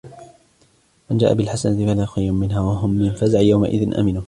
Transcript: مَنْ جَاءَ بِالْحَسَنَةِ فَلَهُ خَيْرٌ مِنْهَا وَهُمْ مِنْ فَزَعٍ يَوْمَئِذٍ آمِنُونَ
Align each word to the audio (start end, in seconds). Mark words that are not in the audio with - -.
مَنْ 1.11 1.17
جَاءَ 1.17 1.33
بِالْحَسَنَةِ 1.33 1.85
فَلَهُ 1.93 2.05
خَيْرٌ 2.05 2.31
مِنْهَا 2.31 2.59
وَهُمْ 2.59 2.89
مِنْ 2.89 3.13
فَزَعٍ 3.13 3.39
يَوْمَئِذٍ 3.39 3.99
آمِنُونَ 3.99 4.19